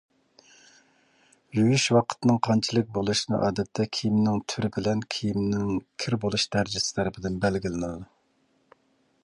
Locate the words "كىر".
6.05-6.19